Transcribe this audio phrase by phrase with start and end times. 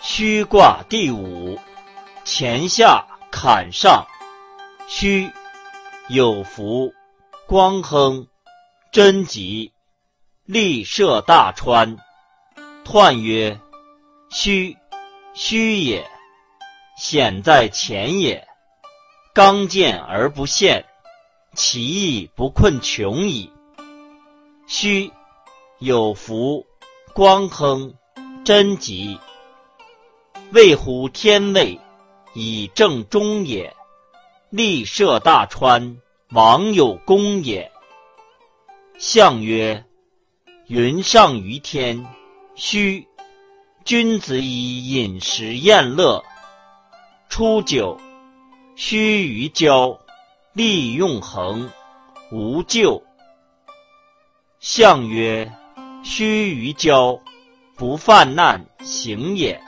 [0.00, 1.58] 虚卦第五，
[2.24, 4.06] 乾下坎上。
[4.86, 5.28] 虚，
[6.08, 6.92] 有福，
[7.48, 8.24] 光亨，
[8.92, 9.72] 贞吉，
[10.44, 11.96] 利涉大川。
[12.84, 13.58] 彖曰：
[14.30, 14.76] 虚，
[15.34, 16.08] 虚也，
[16.96, 18.46] 险在前也。
[19.34, 20.84] 刚健而不陷，
[21.54, 23.52] 其义不困穷矣。
[24.68, 25.12] 虚，
[25.80, 26.64] 有福，
[27.12, 27.92] 光亨，
[28.44, 29.18] 贞吉。
[30.52, 31.78] 卫乎天位，
[32.32, 33.70] 以正中也；
[34.48, 35.98] 利涉大川，
[36.30, 37.70] 王有功也。
[38.96, 39.84] 象曰：
[40.68, 42.06] 云上于天，
[42.54, 43.06] 虚。
[43.84, 46.24] 君子以饮食宴乐。
[47.28, 47.98] 初九，
[48.74, 49.98] 须臾交，
[50.54, 51.70] 利用衡，
[52.32, 53.02] 无咎。
[54.60, 55.50] 象曰：
[56.02, 57.20] 须臾交，
[57.76, 59.60] 不犯难，行也。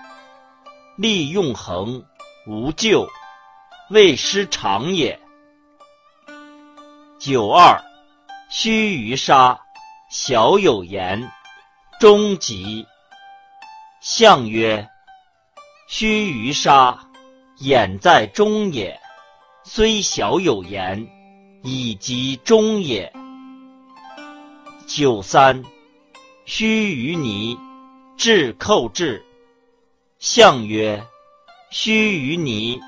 [1.01, 2.05] 利用恒，
[2.47, 3.09] 无咎，
[3.89, 5.19] 未失常也。
[7.19, 7.83] 九二，
[8.51, 9.59] 须臾杀，
[10.11, 11.33] 小有言，
[11.99, 12.87] 终吉。
[14.03, 14.87] 象曰：
[15.89, 16.99] 须臾杀，
[17.61, 19.01] 眼在中也，
[19.65, 21.09] 虽小有言，
[21.63, 23.11] 以及中也。
[24.87, 25.65] 九三，
[26.45, 27.59] 须臾泥，
[28.19, 29.25] 至寇至。
[30.21, 31.03] 象曰：
[31.71, 32.79] 须臾泥，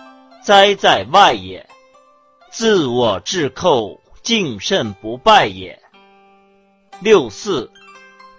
[0.44, 1.66] 哉在外也。
[2.50, 5.80] 自我至寇，敬慎不败也。
[7.00, 7.72] 六四，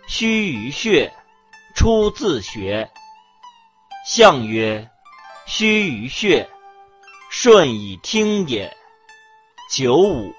[0.05, 1.11] 须臾穴，
[1.73, 2.87] 出自学。
[4.05, 4.87] 象曰：
[5.47, 6.47] 须臾穴，
[7.31, 8.71] 顺以听也。
[9.71, 10.31] 九五，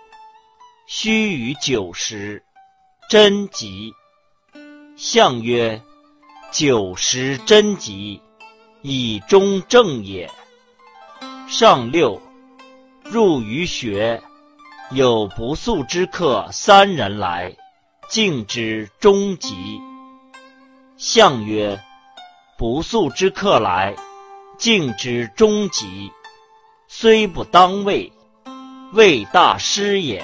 [0.87, 2.41] 须臾九十，
[3.11, 3.93] 贞吉。
[4.95, 5.83] 象曰：
[6.53, 8.23] 九十贞吉。
[8.87, 10.31] 以中正也。
[11.49, 12.21] 上六，
[13.03, 14.23] 入于学，
[14.91, 17.51] 有不速之客三人来，
[18.11, 19.81] 敬之终吉。
[20.99, 21.81] 象曰：
[22.59, 23.95] 不速之客来，
[24.59, 26.13] 敬之终吉。
[26.87, 28.13] 虽不当位，
[28.93, 30.23] 为大师也。